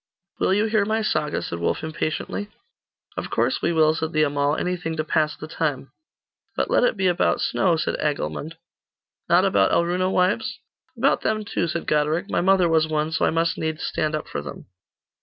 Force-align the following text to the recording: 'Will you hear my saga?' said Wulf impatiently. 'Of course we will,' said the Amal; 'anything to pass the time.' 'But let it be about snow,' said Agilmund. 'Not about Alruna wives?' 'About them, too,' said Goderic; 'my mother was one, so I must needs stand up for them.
'Will 0.39 0.51
you 0.55 0.65
hear 0.65 0.83
my 0.83 1.03
saga?' 1.03 1.43
said 1.43 1.59
Wulf 1.59 1.83
impatiently. 1.83 2.49
'Of 3.17 3.29
course 3.29 3.61
we 3.61 3.71
will,' 3.71 3.93
said 3.93 4.13
the 4.13 4.23
Amal; 4.23 4.55
'anything 4.55 4.97
to 4.97 5.03
pass 5.03 5.35
the 5.37 5.47
time.' 5.47 5.91
'But 6.55 6.71
let 6.71 6.83
it 6.83 6.97
be 6.97 7.05
about 7.05 7.39
snow,' 7.39 7.75
said 7.75 7.99
Agilmund. 7.99 8.55
'Not 9.29 9.45
about 9.45 9.69
Alruna 9.71 10.09
wives?' 10.11 10.57
'About 10.97 11.21
them, 11.21 11.45
too,' 11.45 11.67
said 11.67 11.85
Goderic; 11.85 12.31
'my 12.31 12.41
mother 12.41 12.67
was 12.67 12.87
one, 12.87 13.11
so 13.11 13.25
I 13.25 13.29
must 13.29 13.59
needs 13.59 13.83
stand 13.83 14.15
up 14.15 14.27
for 14.27 14.41
them. 14.41 14.65